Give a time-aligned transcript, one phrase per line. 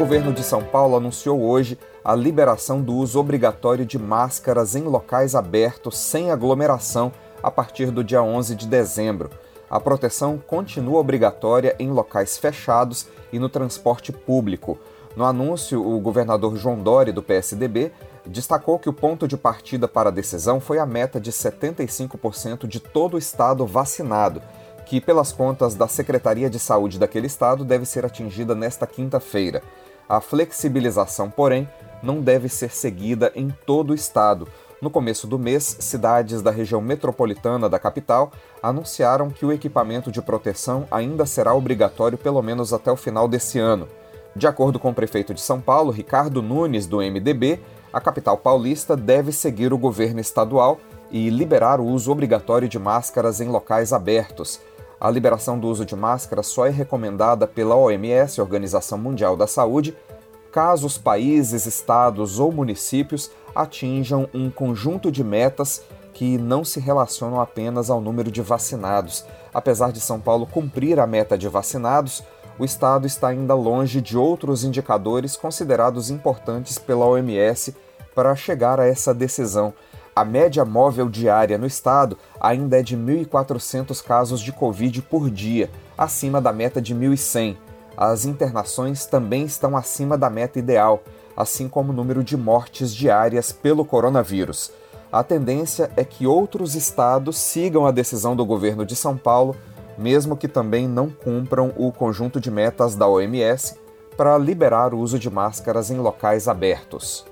[0.00, 5.34] Governo de São Paulo anunciou hoje a liberação do uso obrigatório de máscaras em locais
[5.34, 9.28] abertos sem aglomeração a partir do dia 11 de dezembro.
[9.68, 14.78] A proteção continua obrigatória em locais fechados e no transporte público.
[15.14, 17.92] No anúncio, o governador João Dori, do PSDB,
[18.24, 22.80] destacou que o ponto de partida para a decisão foi a meta de 75% de
[22.80, 24.40] todo o estado vacinado,
[24.86, 29.62] que, pelas contas da Secretaria de Saúde daquele estado, deve ser atingida nesta quinta-feira.
[30.10, 31.68] A flexibilização, porém,
[32.02, 34.48] não deve ser seguida em todo o estado.
[34.82, 40.20] No começo do mês, cidades da região metropolitana da capital anunciaram que o equipamento de
[40.20, 43.86] proteção ainda será obrigatório pelo menos até o final desse ano.
[44.34, 47.60] De acordo com o prefeito de São Paulo, Ricardo Nunes, do MDB,
[47.92, 53.40] a capital paulista deve seguir o governo estadual e liberar o uso obrigatório de máscaras
[53.40, 54.60] em locais abertos.
[55.00, 59.96] A liberação do uso de máscaras só é recomendada pela OMS, Organização Mundial da Saúde,
[60.52, 65.82] caso os países, estados ou municípios atinjam um conjunto de metas
[66.12, 69.24] que não se relacionam apenas ao número de vacinados.
[69.54, 72.22] Apesar de São Paulo cumprir a meta de vacinados,
[72.58, 77.74] o estado está ainda longe de outros indicadores considerados importantes pela OMS
[78.14, 79.72] para chegar a essa decisão.
[80.20, 85.70] A média móvel diária no estado ainda é de 1.400 casos de Covid por dia,
[85.96, 87.56] acima da meta de 1.100.
[87.96, 91.02] As internações também estão acima da meta ideal,
[91.34, 94.70] assim como o número de mortes diárias pelo coronavírus.
[95.10, 99.56] A tendência é que outros estados sigam a decisão do governo de São Paulo
[99.96, 103.74] mesmo que também não cumpram o conjunto de metas da OMS
[104.18, 107.26] para liberar o uso de máscaras em locais abertos.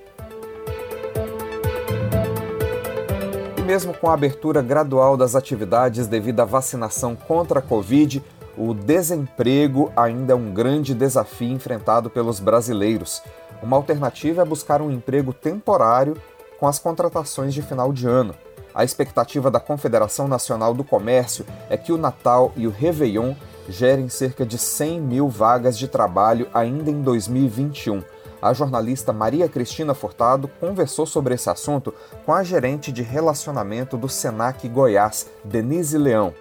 [3.68, 8.24] Mesmo com a abertura gradual das atividades devido à vacinação contra a Covid,
[8.56, 13.22] o desemprego ainda é um grande desafio enfrentado pelos brasileiros.
[13.62, 16.16] Uma alternativa é buscar um emprego temporário
[16.58, 18.34] com as contratações de final de ano.
[18.74, 23.34] A expectativa da Confederação Nacional do Comércio é que o Natal e o Réveillon
[23.68, 28.02] gerem cerca de 100 mil vagas de trabalho ainda em 2021.
[28.40, 31.92] A jornalista Maria Cristina Furtado conversou sobre esse assunto
[32.24, 36.32] com a gerente de relacionamento do Senac Goiás, Denise Leão.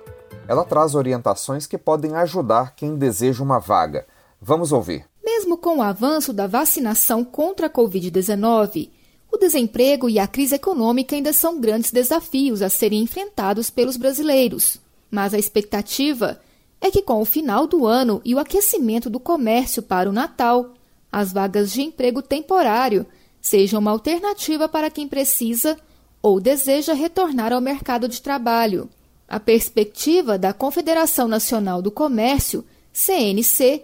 [0.48, 4.06] Ela traz orientações que podem ajudar quem deseja uma vaga.
[4.40, 5.06] Vamos ouvir.
[5.26, 8.92] Mesmo com o avanço da vacinação contra a Covid-19,
[9.32, 14.80] o desemprego e a crise econômica ainda são grandes desafios a serem enfrentados pelos brasileiros.
[15.10, 16.40] Mas a expectativa
[16.80, 20.74] é que, com o final do ano e o aquecimento do comércio para o Natal,
[21.18, 23.04] as vagas de emprego temporário
[23.42, 25.76] sejam uma alternativa para quem precisa
[26.22, 28.88] ou deseja retornar ao mercado de trabalho.
[29.28, 32.64] A perspectiva da Confederação Nacional do Comércio,
[32.94, 33.84] CNC,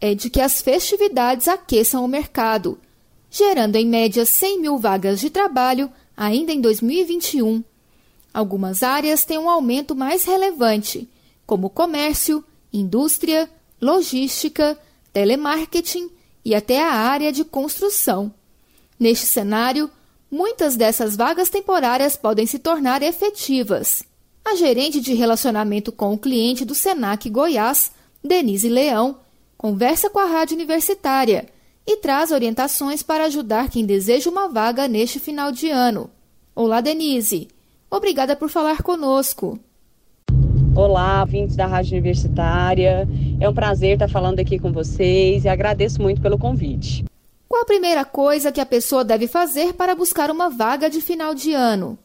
[0.00, 2.78] é de que as festividades aqueçam o mercado
[3.30, 7.62] gerando em média 100 mil vagas de trabalho ainda em 2021.
[8.32, 11.06] Algumas áreas têm um aumento mais relevante,
[11.44, 12.42] como comércio,
[12.72, 13.50] indústria,
[13.82, 14.78] logística,
[15.12, 16.10] telemarketing
[16.44, 18.32] e até a área de construção.
[18.98, 19.90] Neste cenário,
[20.30, 24.02] muitas dessas vagas temporárias podem se tornar efetivas.
[24.44, 27.92] A gerente de relacionamento com o cliente do Senac Goiás,
[28.22, 29.20] Denise Leão,
[29.56, 31.48] conversa com a rádio universitária
[31.86, 36.10] e traz orientações para ajudar quem deseja uma vaga neste final de ano.
[36.54, 37.48] Olá, Denise.
[37.90, 39.58] Obrigada por falar conosco.
[40.74, 43.08] Olá, vindos da Rádio Universitária.
[43.40, 47.04] É um prazer estar falando aqui com vocês e agradeço muito pelo convite.
[47.48, 51.34] Qual a primeira coisa que a pessoa deve fazer para buscar uma vaga de final
[51.34, 51.98] de ano?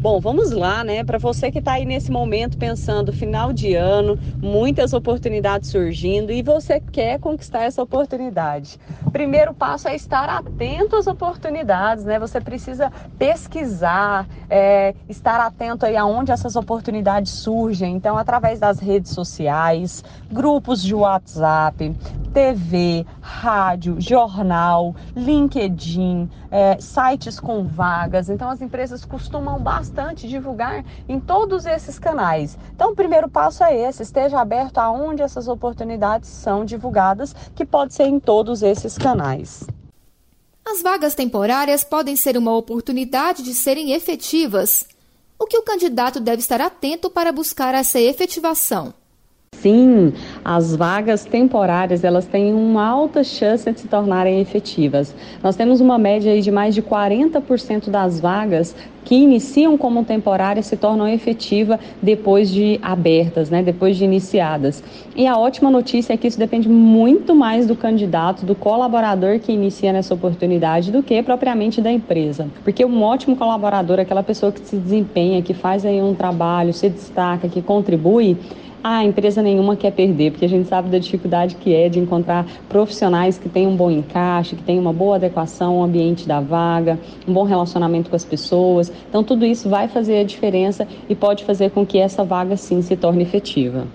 [0.00, 1.02] Bom, vamos lá, né?
[1.02, 6.40] Para você que está aí nesse momento pensando final de ano, muitas oportunidades surgindo e
[6.40, 8.78] você quer conquistar essa oportunidade.
[9.10, 12.16] Primeiro passo é estar atento às oportunidades, né?
[12.16, 17.96] Você precisa pesquisar, é, estar atento aí aonde essas oportunidades surgem.
[17.96, 21.92] Então, através das redes sociais, grupos de WhatsApp,
[22.32, 28.28] TV, rádio, jornal, LinkedIn, é, sites com vagas.
[28.28, 32.58] Então, as empresas costumam bastante bastante divulgar em todos esses canais.
[32.74, 37.94] Então, o primeiro passo é esse: esteja aberto aonde essas oportunidades são divulgadas, que pode
[37.94, 39.66] ser em todos esses canais.
[40.66, 44.86] As vagas temporárias podem ser uma oportunidade de serem efetivas.
[45.38, 48.92] O que o candidato deve estar atento para buscar essa efetivação?
[49.52, 50.12] Sim,
[50.44, 55.12] as vagas temporárias elas têm uma alta chance de se tornarem efetivas.
[55.42, 60.76] Nós temos uma média de mais de 40% das vagas que iniciam como temporárias se
[60.76, 64.84] tornam efetivas depois de abertas, né, depois de iniciadas.
[65.16, 69.50] E a ótima notícia é que isso depende muito mais do candidato, do colaborador que
[69.50, 72.48] inicia nessa oportunidade do que propriamente da empresa.
[72.62, 76.88] Porque um ótimo colaborador, aquela pessoa que se desempenha, que faz aí um trabalho, se
[76.88, 78.36] destaca, que contribui,
[78.82, 82.46] a empresa nenhuma quer perder, porque a gente sabe da dificuldade que é de encontrar
[82.68, 86.98] profissionais que tenham um bom encaixe, que tenham uma boa adequação ao ambiente da vaga,
[87.26, 88.92] um bom relacionamento com as pessoas.
[89.08, 92.80] Então, tudo isso vai fazer a diferença e pode fazer com que essa vaga sim
[92.82, 93.86] se torne efetiva.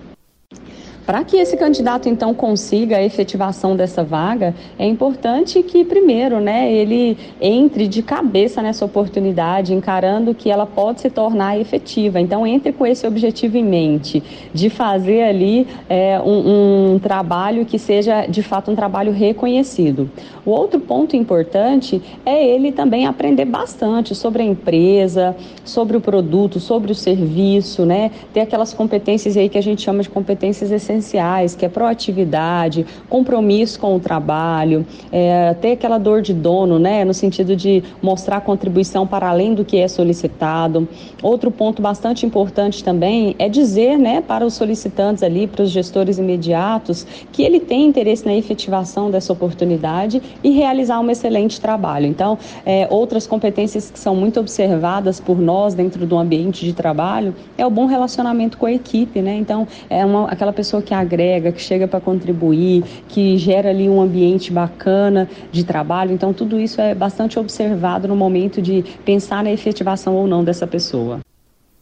[1.06, 6.72] Para que esse candidato então consiga a efetivação dessa vaga, é importante que primeiro, né,
[6.72, 12.18] ele entre de cabeça nessa oportunidade, encarando que ela pode se tornar efetiva.
[12.18, 14.22] Então entre com esse objetivo em mente
[14.54, 20.10] de fazer ali é, um, um trabalho que seja de fato um trabalho reconhecido.
[20.46, 26.58] O outro ponto importante é ele também aprender bastante sobre a empresa, sobre o produto,
[26.60, 30.93] sobre o serviço, né, ter aquelas competências aí que a gente chama de competências essenciais
[30.94, 37.04] essenciais, que é proatividade, compromisso com o trabalho, é, ter aquela dor de dono, né,
[37.04, 40.88] no sentido de mostrar contribuição para além do que é solicitado.
[41.22, 46.18] Outro ponto bastante importante também é dizer, né, para os solicitantes ali, para os gestores
[46.18, 52.06] imediatos, que ele tem interesse na efetivação dessa oportunidade e realizar um excelente trabalho.
[52.06, 57.34] Então, é, outras competências que são muito observadas por nós dentro do ambiente de trabalho
[57.56, 59.34] é o bom relacionamento com a equipe, né?
[59.36, 64.00] Então, é uma, aquela pessoa que agrega, que chega para contribuir, que gera ali um
[64.00, 66.12] ambiente bacana de trabalho.
[66.12, 70.66] Então, tudo isso é bastante observado no momento de pensar na efetivação ou não dessa
[70.66, 71.20] pessoa.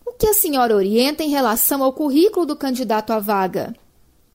[0.07, 3.75] O que a senhora orienta em relação ao currículo do candidato à vaga?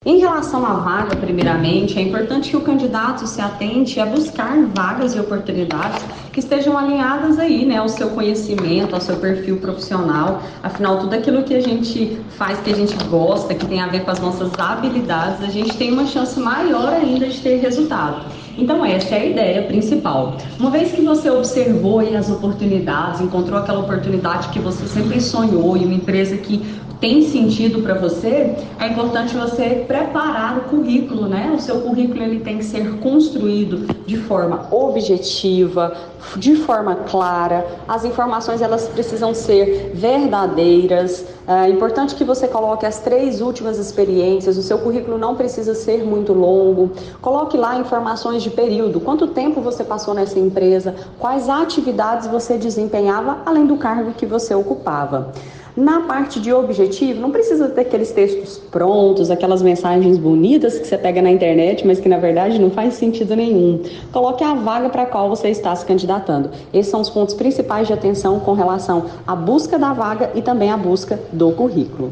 [0.06, 5.16] Em relação à vaga, primeiramente, é importante que o candidato se atente a buscar vagas
[5.16, 10.44] e oportunidades que estejam alinhadas aí, né, ao seu conhecimento, ao seu perfil profissional.
[10.62, 14.06] Afinal, tudo aquilo que a gente faz, que a gente gosta, que tem a ver
[14.06, 18.28] com as nossas habilidades, a gente tem uma chance maior ainda de ter resultado.
[18.56, 20.38] Então, essa é a ideia principal.
[20.60, 25.86] Uma vez que você observou as oportunidades, encontrou aquela oportunidade que você sempre sonhou e
[25.86, 26.64] uma empresa que
[27.00, 31.54] tem sentido para você, é importante você preparar o currículo, né?
[31.56, 35.96] O seu currículo ele tem que ser construído de forma objetiva,
[36.36, 37.68] de forma clara.
[37.88, 41.26] As informações elas precisam ser verdadeiras.
[41.48, 44.58] É importante que você coloque as três últimas experiências.
[44.58, 46.92] O seu currículo não precisa ser muito longo.
[47.22, 49.00] Coloque lá informações de período.
[49.00, 50.96] Quanto tempo você passou nessa empresa?
[51.20, 55.32] Quais atividades você desempenhava além do cargo que você ocupava?
[55.78, 60.98] Na parte de objetivo, não precisa ter aqueles textos prontos, aquelas mensagens bonitas que você
[60.98, 63.84] pega na internet, mas que na verdade não faz sentido nenhum.
[64.12, 66.50] Coloque a vaga para a qual você está se candidatando.
[66.74, 70.72] Esses são os pontos principais de atenção com relação à busca da vaga e também
[70.72, 72.12] à busca do currículo.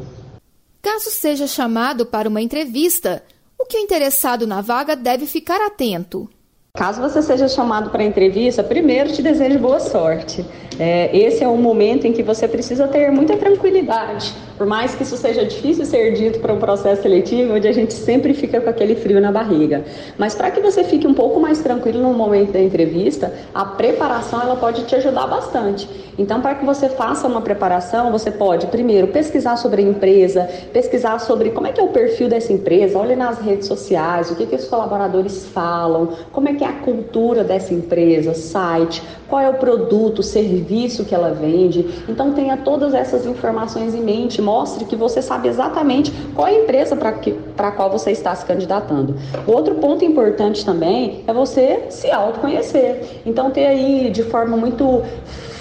[0.80, 3.24] Caso seja chamado para uma entrevista,
[3.58, 6.30] o que o interessado na vaga deve ficar atento?
[6.76, 10.46] Caso você seja chamado para entrevista, primeiro te desejo boa sorte.
[10.78, 14.36] É, esse é um momento em que você precisa ter muita tranquilidade.
[14.58, 17.94] Por mais que isso seja difícil ser dito para um processo seletivo, onde a gente
[17.94, 19.84] sempre fica com aquele frio na barriga.
[20.18, 24.42] Mas para que você fique um pouco mais tranquilo no momento da entrevista, a preparação
[24.42, 25.90] ela pode te ajudar bastante.
[26.18, 31.20] Então, para que você faça uma preparação, você pode primeiro pesquisar sobre a empresa, pesquisar
[31.20, 34.46] sobre como é que é o perfil dessa empresa, olhe nas redes sociais, o que,
[34.46, 39.50] que os colaboradores falam, como é que é a cultura dessa empresa, site, qual é
[39.50, 41.86] o produto, serviço que ela vende.
[42.08, 46.64] Então tenha todas essas informações em mente, mostre que você sabe exatamente qual é a
[46.64, 49.16] empresa para a qual você está se candidatando.
[49.48, 53.22] Outro ponto importante também é você se autoconhecer.
[53.26, 55.02] Então ter aí de forma muito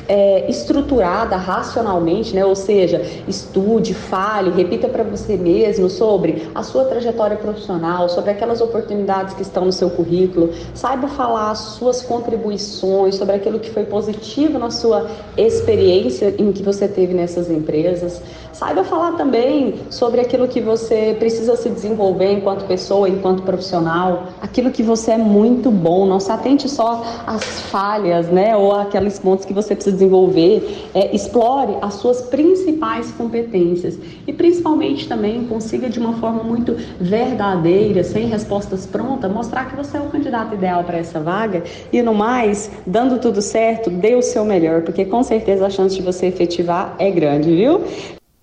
[0.09, 2.45] é, estruturada racionalmente, né?
[2.45, 8.61] ou seja, estude, fale, repita para você mesmo sobre a sua trajetória profissional, sobre aquelas
[8.61, 13.85] oportunidades que estão no seu currículo, saiba falar as suas contribuições, sobre aquilo que foi
[13.85, 18.21] positivo na sua experiência em que você teve nessas empresas,
[18.55, 24.71] Saiba falar também sobre aquilo que você precisa se desenvolver enquanto pessoa, enquanto profissional, aquilo
[24.71, 26.07] que você é muito bom.
[26.07, 30.89] Não se atente só às falhas, né, ou aqueles pontos que você precisa desenvolver.
[30.95, 38.05] É, explore as suas principais competências e principalmente também consiga de uma forma muito verdadeira,
[38.05, 42.15] sem respostas prontas, mostrar que você é o candidato ideal para essa vaga e no
[42.15, 46.27] mais, dando tudo certo, dê o seu melhor, porque com certeza a chance de você
[46.27, 47.81] efetivar é grande, viu?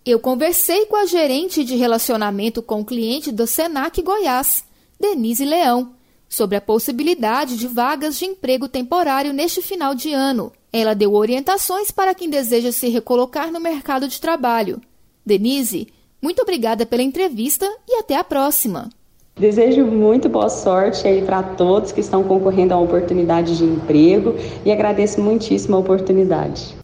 [0.03, 4.63] Eu conversei com a gerente de relacionamento com o cliente do Senac Goiás,
[5.00, 5.91] Denise Leão,
[6.27, 10.51] sobre a possibilidade de vagas de emprego temporário neste final de ano.
[10.74, 14.81] Ela deu orientações para quem deseja se recolocar no mercado de trabalho.
[15.24, 15.89] Denise,
[16.20, 18.89] muito obrigada pela entrevista e até a próxima.
[19.36, 24.34] Desejo muito boa sorte aí para todos que estão concorrendo a uma oportunidade de emprego
[24.65, 26.80] e agradeço muitíssimo a oportunidade.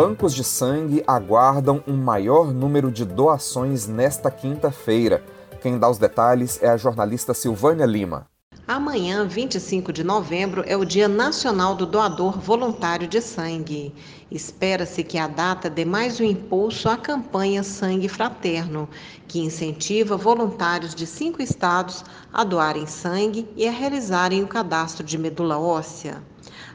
[0.00, 5.22] Bancos de sangue aguardam um maior número de doações nesta quinta-feira.
[5.60, 8.26] Quem dá os detalhes é a jornalista Silvânia Lima.
[8.66, 13.94] Amanhã, 25 de novembro, é o Dia Nacional do Doador Voluntário de Sangue.
[14.30, 18.88] Espera-se que a data dê mais um impulso à campanha Sangue Fraterno,
[19.28, 25.18] que incentiva voluntários de cinco estados a doarem sangue e a realizarem o cadastro de
[25.18, 26.22] medula óssea.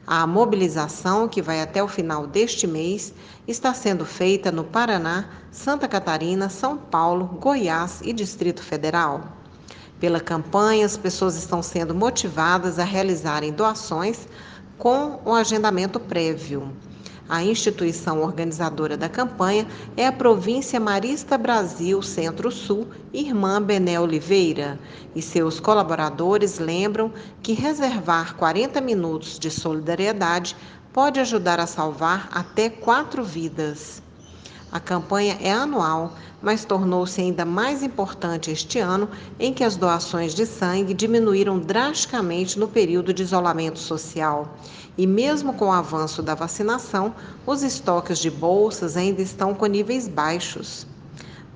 [0.08, 3.12] A mobilização, que vai até o final deste mês,
[3.48, 9.24] está sendo feita no Paraná, Santa Catarina, São Paulo, Goiás e Distrito Federal.
[10.00, 14.28] Pela campanha, as pessoas estão sendo motivadas a realizarem doações
[14.78, 16.72] com o agendamento prévio.
[17.28, 19.66] A instituição organizadora da campanha
[19.98, 24.80] é a Província Marista Brasil Centro-Sul, Irmã Bené Oliveira,
[25.16, 30.56] e seus colaboradores lembram que reservar 40 minutos de solidariedade
[30.94, 34.05] pode ajudar a salvar até quatro vidas.
[34.76, 39.08] A campanha é anual, mas tornou-se ainda mais importante este ano,
[39.40, 44.58] em que as doações de sangue diminuíram drasticamente no período de isolamento social.
[44.98, 47.16] E mesmo com o avanço da vacinação,
[47.48, 50.86] os estoques de bolsas ainda estão com níveis baixos.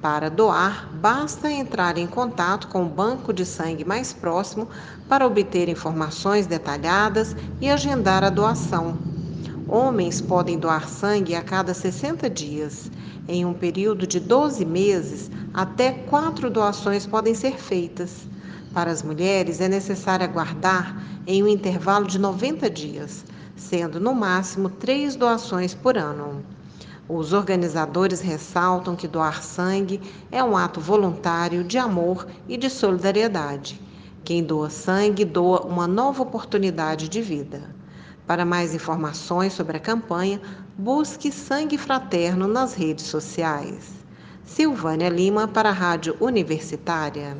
[0.01, 4.65] Para doar, basta entrar em contato com o banco de sangue mais próximo
[5.09, 8.97] para obter informações detalhadas e agendar a doação.
[9.67, 12.89] Homens podem doar sangue a cada 60 dias
[13.29, 18.27] em um período de 12 meses, até quatro doações podem ser feitas.
[18.73, 23.23] Para as mulheres, é necessário aguardar em um intervalo de 90 dias,
[23.55, 26.43] sendo no máximo três doações por ano.
[27.07, 33.79] Os organizadores ressaltam que doar sangue é um ato voluntário de amor e de solidariedade.
[34.23, 37.61] Quem doa sangue doa uma nova oportunidade de vida.
[38.25, 40.39] Para mais informações sobre a campanha,
[40.79, 43.89] busque Sangue Fraterno nas redes sociais.
[44.45, 47.37] Silvânia Lima para a Rádio Universitária.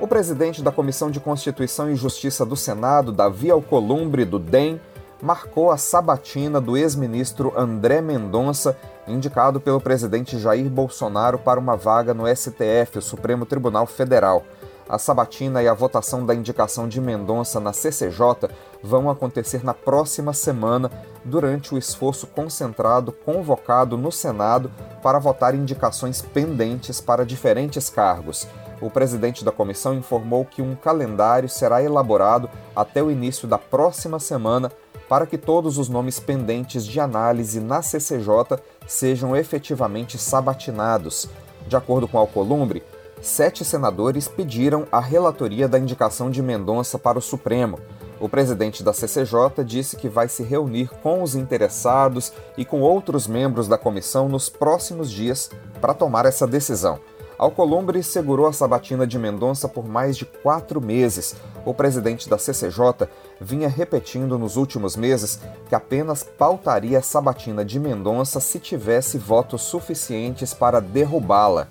[0.00, 4.80] O presidente da Comissão de Constituição e Justiça do Senado, Davi Alcolumbre, do DEM,
[5.22, 8.76] marcou a sabatina do ex-ministro André Mendonça,
[9.06, 14.44] indicado pelo presidente Jair Bolsonaro para uma vaga no STF, o Supremo Tribunal Federal.
[14.90, 18.50] A sabatina e a votação da indicação de Mendonça na CCJ
[18.82, 20.90] vão acontecer na próxima semana,
[21.24, 24.68] durante o esforço concentrado convocado no Senado
[25.00, 28.48] para votar indicações pendentes para diferentes cargos.
[28.80, 34.18] O presidente da comissão informou que um calendário será elaborado até o início da próxima
[34.18, 34.72] semana
[35.08, 41.28] para que todos os nomes pendentes de análise na CCJ sejam efetivamente sabatinados.
[41.68, 42.82] De acordo com Alcolumbre,
[43.20, 47.78] sete senadores pediram a relatoria da indicação de Mendonça para o Supremo.
[48.18, 53.26] O presidente da CCJ disse que vai se reunir com os interessados e com outros
[53.26, 55.50] membros da comissão nos próximos dias
[55.80, 57.00] para tomar essa decisão.
[57.38, 61.34] Alcolumbre segurou a sabatina de Mendonça por mais de quatro meses.
[61.64, 63.08] O presidente da CCJ
[63.40, 69.62] vinha repetindo nos últimos meses que apenas pautaria a sabatina de Mendonça se tivesse votos
[69.62, 71.66] suficientes para derrubá-la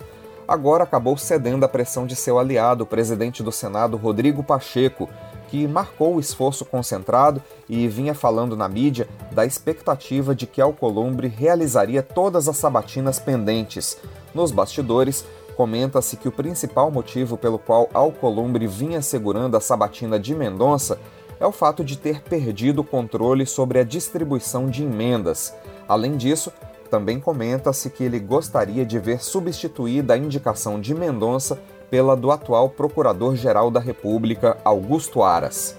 [0.50, 5.08] agora acabou cedendo à pressão de seu aliado, o presidente do Senado, Rodrigo Pacheco,
[5.48, 7.40] que marcou o esforço concentrado
[7.70, 13.96] e vinha falando na mídia da expectativa de que Alcolumbre realizaria todas as sabatinas pendentes.
[14.34, 15.24] Nos bastidores,
[15.56, 21.00] comenta-se que o principal motivo pelo qual Alcolumbre vinha segurando a sabatina de Mendonça
[21.40, 25.54] é o fato de ter perdido o controle sobre a distribuição de emendas.
[25.88, 26.52] Além disso,
[26.90, 32.70] também comenta-se que ele gostaria de ver substituída a indicação de Mendonça pela do atual
[32.70, 35.76] Procurador-Geral da República, Augusto Aras.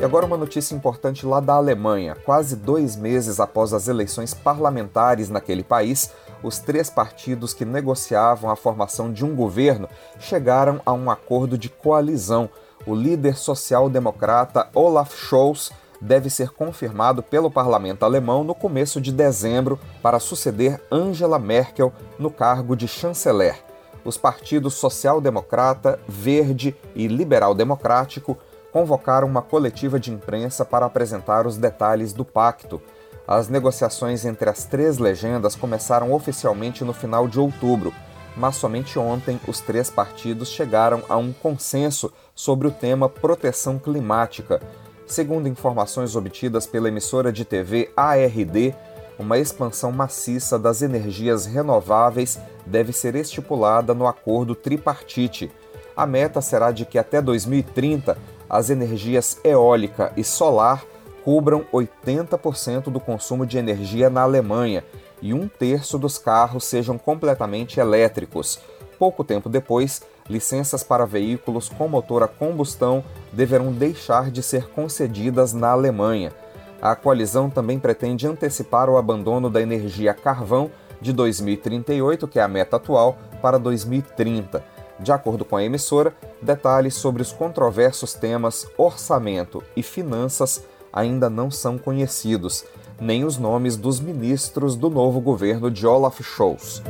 [0.00, 2.14] E agora uma notícia importante lá da Alemanha.
[2.26, 6.10] Quase dois meses após as eleições parlamentares naquele país,
[6.42, 11.70] os três partidos que negociavam a formação de um governo chegaram a um acordo de
[11.70, 12.50] coalizão.
[12.86, 19.78] O líder social-democrata Olaf Scholz deve ser confirmado pelo parlamento alemão no começo de dezembro
[20.02, 23.56] para suceder Angela Merkel no cargo de chanceler.
[24.04, 28.36] Os partidos social-democrata, verde e liberal-democrático
[28.70, 32.82] convocaram uma coletiva de imprensa para apresentar os detalhes do pacto.
[33.26, 37.94] As negociações entre as três legendas começaram oficialmente no final de outubro,
[38.36, 44.60] mas somente ontem os três partidos chegaram a um consenso sobre o tema proteção climática.
[45.06, 48.74] Segundo informações obtidas pela emissora de TV ARD,
[49.18, 55.52] uma expansão maciça das energias renováveis deve ser estipulada no acordo tripartite.
[55.96, 58.16] A meta será de que até 2030
[58.48, 60.84] as energias eólica e solar
[61.22, 64.84] cubram 80% do consumo de energia na Alemanha
[65.22, 68.58] e um terço dos carros sejam completamente elétricos.
[68.98, 75.52] Pouco tempo depois, licenças para veículos com motor a combustão deverão deixar de ser concedidas
[75.52, 76.32] na Alemanha.
[76.80, 82.48] A coalizão também pretende antecipar o abandono da energia carvão de 2038, que é a
[82.48, 84.64] meta atual, para 2030.
[85.00, 91.50] De acordo com a emissora, detalhes sobre os controversos temas orçamento e finanças ainda não
[91.50, 92.64] são conhecidos,
[93.00, 96.82] nem os nomes dos ministros do novo governo de Olaf Scholz.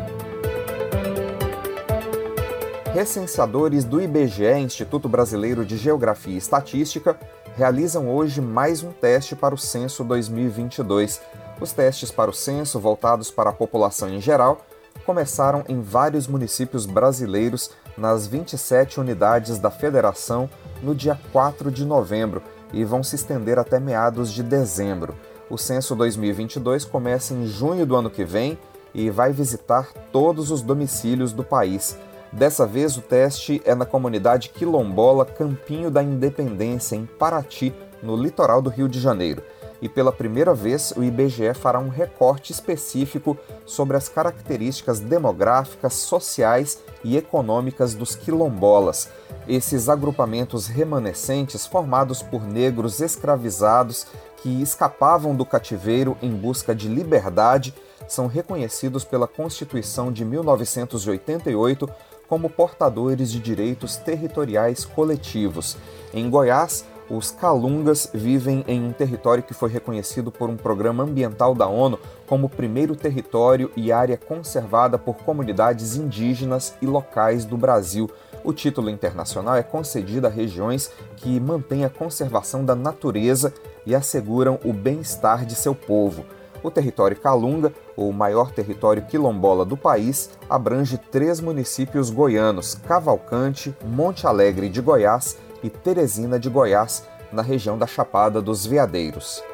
[2.94, 7.18] Recenseadores do IBGE, Instituto Brasileiro de Geografia e Estatística,
[7.56, 11.20] realizam hoje mais um teste para o censo 2022.
[11.60, 14.64] Os testes para o censo, voltados para a população em geral,
[15.04, 20.48] começaram em vários municípios brasileiros nas 27 unidades da federação
[20.80, 22.40] no dia 4 de novembro
[22.72, 25.16] e vão se estender até meados de dezembro.
[25.50, 28.56] O censo 2022 começa em junho do ano que vem
[28.94, 31.98] e vai visitar todos os domicílios do país.
[32.34, 37.72] Dessa vez, o teste é na comunidade quilombola Campinho da Independência, em Paraty,
[38.02, 39.40] no litoral do Rio de Janeiro.
[39.80, 46.82] E pela primeira vez, o IBGE fará um recorte específico sobre as características demográficas, sociais
[47.04, 49.08] e econômicas dos quilombolas.
[49.46, 57.72] Esses agrupamentos remanescentes, formados por negros escravizados que escapavam do cativeiro em busca de liberdade,
[58.08, 61.88] são reconhecidos pela Constituição de 1988
[62.28, 65.76] como portadores de direitos territoriais coletivos.
[66.12, 71.54] Em Goiás, os Calungas vivem em um território que foi reconhecido por um programa ambiental
[71.54, 78.10] da ONU como primeiro território e área conservada por comunidades indígenas e locais do Brasil.
[78.42, 83.52] O título internacional é concedido a regiões que mantêm a conservação da natureza
[83.84, 86.24] e asseguram o bem-estar de seu povo.
[86.64, 94.26] O território Calunga, o maior território quilombola do país, abrange três municípios goianos: Cavalcante, Monte
[94.26, 99.44] Alegre de Goiás e Teresina de Goiás, na região da Chapada dos Veadeiros.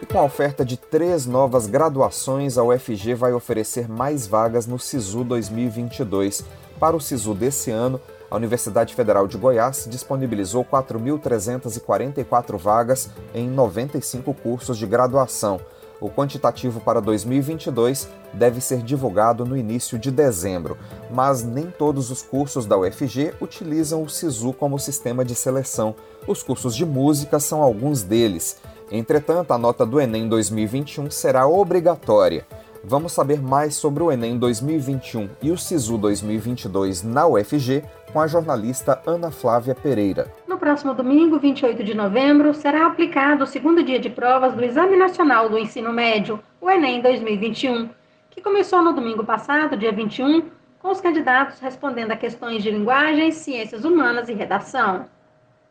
[0.00, 4.78] E com a oferta de três novas graduações, a UFG vai oferecer mais vagas no
[4.78, 6.44] SISU 2022.
[6.78, 14.32] Para o SISU desse ano, a Universidade Federal de Goiás disponibilizou 4.344 vagas em 95
[14.34, 15.60] cursos de graduação.
[16.00, 20.76] O quantitativo para 2022 deve ser divulgado no início de dezembro,
[21.10, 25.94] mas nem todos os cursos da UFG utilizam o SISU como sistema de seleção.
[26.26, 28.58] Os cursos de música são alguns deles.
[28.90, 32.46] Entretanto, a nota do Enem 2021 será obrigatória.
[32.86, 38.26] Vamos saber mais sobre o Enem 2021 e o SISU 2022 na UFG com a
[38.26, 40.30] jornalista Ana Flávia Pereira.
[40.46, 44.98] No próximo domingo, 28 de novembro, será aplicado o segundo dia de provas do Exame
[44.98, 47.88] Nacional do Ensino Médio, o Enem 2021,
[48.28, 50.42] que começou no domingo passado, dia 21,
[50.78, 55.06] com os candidatos respondendo a questões de linguagem, ciências humanas e redação.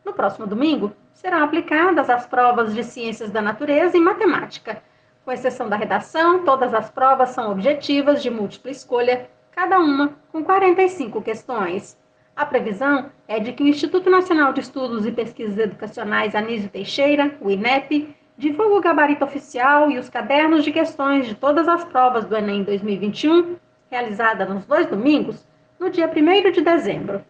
[0.04, 4.82] No próximo domingo, serão aplicadas as provas de ciências da natureza e matemática.
[5.23, 10.43] Com exceção da redação, todas as provas são objetivas de múltipla escolha, cada uma com
[10.43, 11.97] 45 questões.
[12.36, 17.38] A previsão é de que o Instituto Nacional de Estudos e Pesquisas Educacionais Anísio Teixeira,
[17.39, 22.25] o INEP, divulgue o gabarito oficial e os cadernos de questões de todas as provas
[22.25, 23.55] do Enem 2021,
[23.89, 25.47] realizada nos dois domingos,
[25.79, 27.23] no dia 1 de dezembro.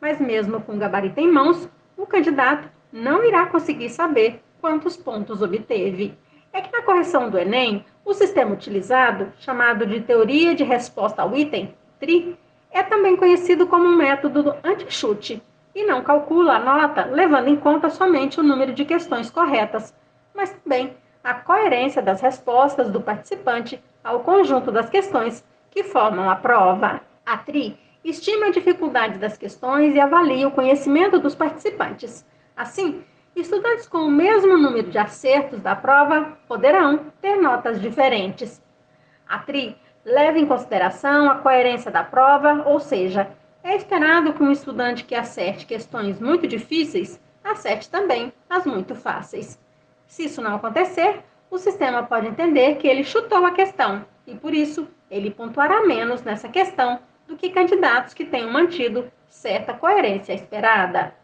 [0.00, 5.42] Mas mesmo com o gabarito em mãos, o candidato não irá conseguir saber quantos pontos
[5.42, 6.16] obteve.
[6.54, 11.36] É que na correção do Enem, o sistema utilizado, chamado de Teoria de Resposta ao
[11.36, 12.38] Item, TRI,
[12.70, 15.42] é também conhecido como um método anti-chute.
[15.74, 19.92] e não calcula a nota levando em conta somente o número de questões corretas,
[20.32, 26.36] mas também a coerência das respostas do participante ao conjunto das questões que formam a
[26.36, 27.00] prova.
[27.26, 32.24] A TRI estima a dificuldade das questões e avalia o conhecimento dos participantes.
[32.56, 33.02] Assim,
[33.40, 38.62] estudantes com o mesmo número de acertos da prova poderão ter notas diferentes.
[39.28, 43.30] A TRI leva em consideração a coerência da prova, ou seja,
[43.62, 49.58] é esperado que um estudante que acerte questões muito difíceis acerte também as muito fáceis.
[50.06, 54.54] Se isso não acontecer, o sistema pode entender que ele chutou a questão e, por
[54.54, 61.14] isso, ele pontuará menos nessa questão do que candidatos que tenham mantido certa coerência esperada.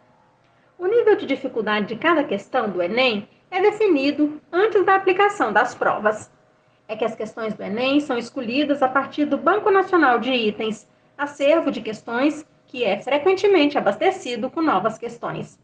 [0.81, 5.75] O nível de dificuldade de cada questão do Enem é definido antes da aplicação das
[5.75, 6.33] provas.
[6.89, 10.89] É que as questões do Enem são escolhidas a partir do Banco Nacional de Itens
[11.19, 15.61] acervo de questões que é frequentemente abastecido com novas questões.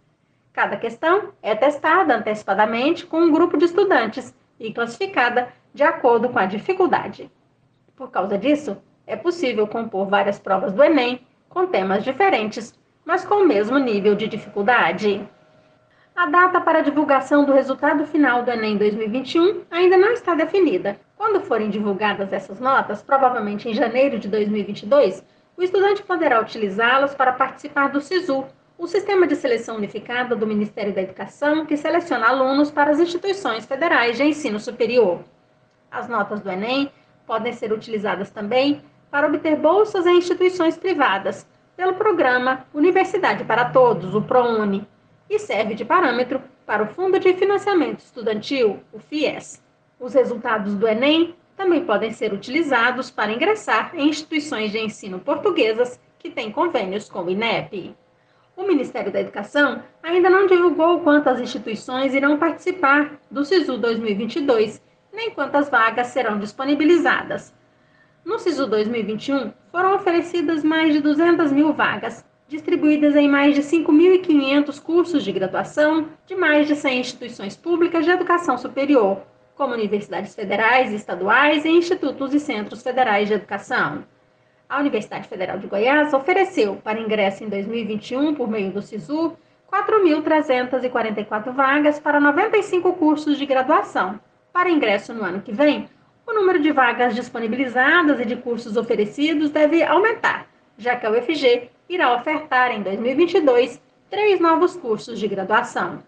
[0.52, 6.38] Cada questão é testada antecipadamente com um grupo de estudantes e classificada de acordo com
[6.38, 7.32] a dificuldade.
[7.96, 8.76] Por causa disso,
[9.06, 14.16] é possível compor várias provas do Enem com temas diferentes, mas com o mesmo nível
[14.16, 15.26] de dificuldade.
[16.14, 20.98] A data para a divulgação do resultado final do Enem 2021 ainda não está definida.
[21.16, 25.24] Quando forem divulgadas essas notas, provavelmente em janeiro de 2022,
[25.56, 28.44] o estudante poderá utilizá-las para participar do SISU,
[28.76, 33.64] o Sistema de Seleção Unificada do Ministério da Educação, que seleciona alunos para as instituições
[33.64, 35.20] federais de ensino superior.
[35.90, 36.90] As notas do Enem
[37.26, 44.14] podem ser utilizadas também para obter bolsas em instituições privadas, pelo programa Universidade para Todos,
[44.14, 44.86] o ProUni,
[45.28, 49.62] e serve de parâmetro para o Fundo de Financiamento Estudantil, o FIES.
[50.00, 56.00] Os resultados do Enem também podem ser utilizados para ingressar em instituições de ensino portuguesas
[56.18, 57.94] que têm convênios com o INEP.
[58.56, 65.30] O Ministério da Educação ainda não divulgou quantas instituições irão participar do SISU 2022, nem
[65.30, 67.54] quantas vagas serão disponibilizadas.
[68.26, 74.82] No SISU 2021, foram oferecidas mais de 200 mil vagas, distribuídas em mais de 5.500
[74.82, 79.22] cursos de graduação de mais de 100 instituições públicas de educação superior,
[79.54, 84.04] como universidades federais e estaduais e institutos e centros federais de educação.
[84.68, 89.36] A Universidade Federal de Goiás ofereceu para ingresso em 2021, por meio do SISU,
[89.72, 94.18] 4.344 vagas para 95 cursos de graduação.
[94.52, 95.88] Para ingresso no ano que vem,
[96.26, 101.70] o número de vagas disponibilizadas e de cursos oferecidos deve aumentar, já que a UFG
[101.88, 106.02] irá ofertar em 2022 três novos cursos de graduação.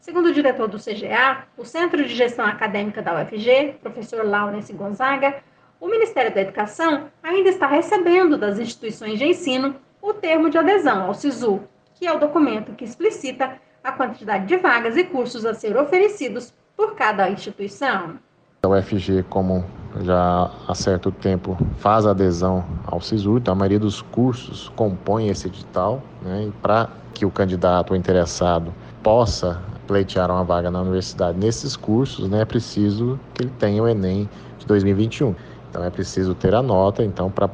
[0.00, 5.42] Segundo o diretor do CGA, o Centro de Gestão Acadêmica da UFG, professor Laurence Gonzaga,
[5.78, 11.04] o Ministério da Educação ainda está recebendo das instituições de ensino o termo de adesão
[11.04, 11.62] ao SISU,
[11.94, 16.54] que é o documento que explicita a quantidade de vagas e cursos a ser oferecidos
[16.76, 18.18] por cada instituição.
[18.60, 19.64] A UFG, como
[20.02, 25.46] já há certo tempo faz adesão ao SISU, então a maioria dos cursos compõe esse
[25.46, 31.76] edital, né, e para que o candidato interessado possa pleitear uma vaga na universidade nesses
[31.76, 35.36] cursos, né, é preciso que ele tenha o Enem de 2021.
[35.70, 37.48] Então é preciso ter a nota, então, para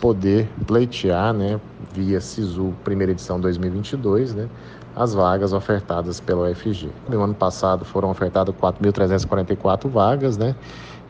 [0.00, 1.60] poder pleitear, né,
[1.94, 4.48] via SISU primeira edição 2022, né,
[4.98, 6.90] as vagas ofertadas pela UFG.
[7.08, 10.56] No ano passado foram ofertadas 4.344 vagas, né,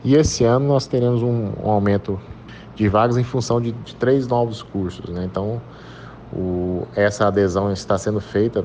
[0.03, 2.19] e esse ano nós teremos um, um aumento
[2.75, 5.59] de vagas em função de, de três novos cursos, né, então
[6.31, 8.63] o, essa adesão está sendo feita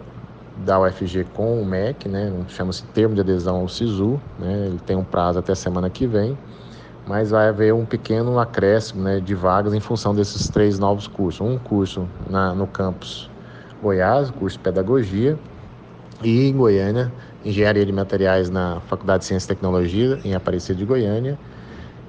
[0.59, 4.95] da UFG com o MEC, né, chama-se termo de adesão ao SISU, né, ele tem
[4.95, 6.39] um prazo até semana que vem,
[7.07, 11.39] mas vai haver um pequeno acréscimo né, de vagas em função desses três novos cursos.
[11.43, 13.29] Um curso na, no campus
[13.85, 15.39] Goiás, curso Pedagogia,
[16.23, 17.13] e em Goiânia,
[17.45, 21.39] Engenharia de Materiais na Faculdade de Ciência e Tecnologia, em Aparecida de Goiânia,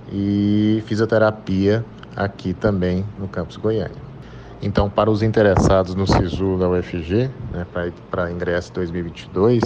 [0.09, 1.83] e Fisioterapia
[2.15, 4.05] aqui também no campus Goiânia.
[4.61, 7.67] Então, para os interessados no SISU da UFG, né,
[8.09, 9.61] para ingresso 2022,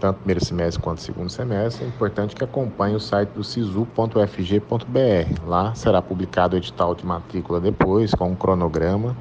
[0.00, 5.46] tanto primeiro semestre quanto segundo semestre, é importante que acompanhe o site do sisu.ufg.br.
[5.46, 9.14] Lá será publicado o edital de matrícula depois, com um cronograma.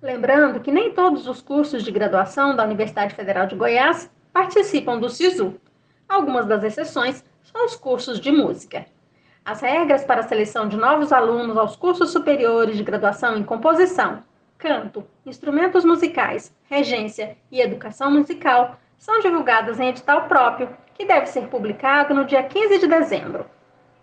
[0.00, 5.10] Lembrando que nem todos os cursos de graduação da Universidade Federal de Goiás participam do
[5.10, 5.60] SISU.
[6.08, 8.86] Algumas das exceções são os cursos de música.
[9.44, 14.22] As regras para a seleção de novos alunos aos cursos superiores de graduação em composição,
[14.56, 21.48] canto, instrumentos musicais, regência e educação musical são divulgadas em edital próprio, que deve ser
[21.48, 23.46] publicado no dia 15 de dezembro.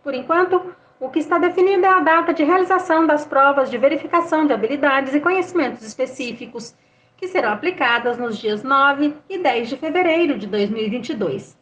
[0.04, 4.48] Por enquanto, o que está definido é a data de realização das provas de verificação
[4.48, 6.74] de habilidades e conhecimentos específicos,
[7.18, 11.58] que serão aplicadas nos dias 9 e 10 de fevereiro de 2022.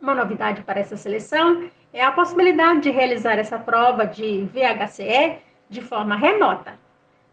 [0.00, 5.80] Uma novidade para essa seleção é a possibilidade de realizar essa prova de VHCE de
[5.80, 6.78] forma remota.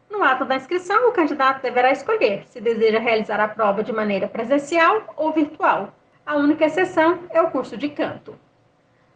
[0.09, 4.27] No ato da inscrição, o candidato deverá escolher se deseja realizar a prova de maneira
[4.27, 5.93] presencial ou virtual.
[6.25, 8.37] A única exceção é o curso de canto.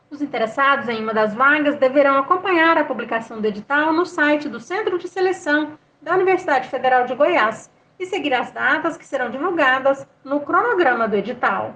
[0.09, 4.59] Os interessados em uma das vagas deverão acompanhar a publicação do edital no site do
[4.59, 10.07] Centro de Seleção da Universidade Federal de Goiás e seguir as datas que serão divulgadas
[10.23, 11.75] no cronograma do edital.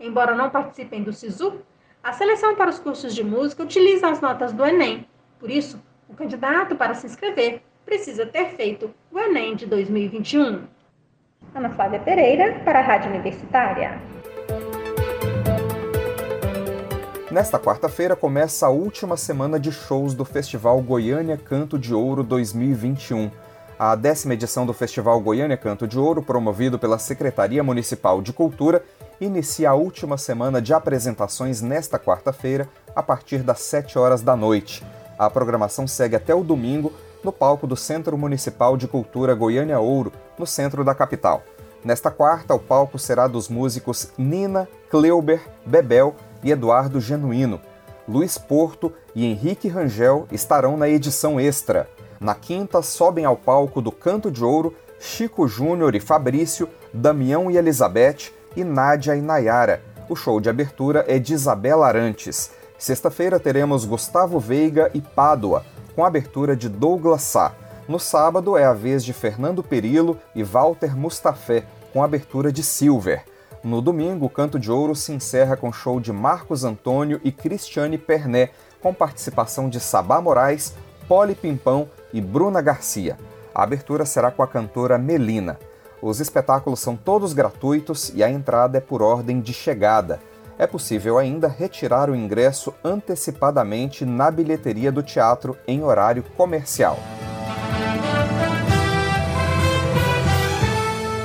[0.00, 1.60] Embora não participem do SISU,
[2.02, 5.06] a seleção para os cursos de música utiliza as notas do Enem.
[5.38, 10.64] Por isso, o candidato para se inscrever precisa ter feito o Enem de 2021.
[11.54, 14.00] Ana Flávia Pereira, para a Rádio Universitária.
[17.34, 23.28] Nesta quarta-feira começa a última semana de shows do Festival Goiânia Canto de Ouro 2021.
[23.76, 28.84] A décima edição do Festival Goiânia Canto de Ouro, promovido pela Secretaria Municipal de Cultura,
[29.20, 34.86] inicia a última semana de apresentações nesta quarta-feira, a partir das 7 horas da noite.
[35.18, 36.92] A programação segue até o domingo
[37.24, 41.42] no palco do Centro Municipal de Cultura Goiânia Ouro, no centro da capital.
[41.84, 47.60] Nesta quarta, o palco será dos músicos Nina, Kleuber, Bebel e Eduardo Genuíno.
[48.06, 51.88] Luiz Porto e Henrique Rangel estarão na edição extra.
[52.20, 57.56] Na quinta, sobem ao palco do Canto de Ouro Chico Júnior e Fabrício, Damião e
[57.56, 59.82] Elizabeth e Nádia e Nayara.
[60.08, 62.50] O show de abertura é de Isabela Arantes.
[62.78, 67.52] Sexta-feira teremos Gustavo Veiga e Pádua, com abertura de Douglas Sá.
[67.86, 73.24] No sábado é a vez de Fernando Perillo e Walter Mustafé, com abertura de Silver.
[73.64, 77.96] No domingo, o Canto de Ouro se encerra com show de Marcos Antônio e Cristiane
[77.96, 78.50] Perné,
[78.82, 80.74] com participação de Sabá Moraes,
[81.08, 83.16] Poli Pimpão e Bruna Garcia.
[83.54, 85.58] A abertura será com a cantora Melina.
[86.02, 90.20] Os espetáculos são todos gratuitos e a entrada é por ordem de chegada.
[90.58, 96.98] É possível ainda retirar o ingresso antecipadamente na bilheteria do teatro em horário comercial.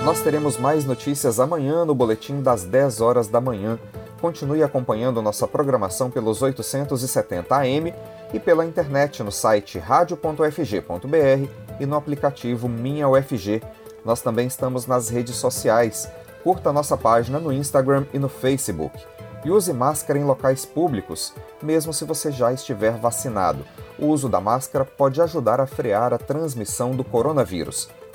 [0.03, 3.77] Nós teremos mais notícias amanhã no boletim das 10 horas da manhã.
[4.21, 7.93] Continue acompanhando nossa programação pelos 870 AM
[8.33, 13.61] e pela internet no site radio.fg.br e no aplicativo Minha UFG.
[14.05, 16.09] Nós também estamos nas redes sociais.
[16.43, 18.97] Curta nossa página no Instagram e no Facebook.
[19.43, 23.65] E use máscara em locais públicos, mesmo se você já estiver vacinado.
[23.97, 27.89] O uso da máscara pode ajudar a frear a transmissão do coronavírus.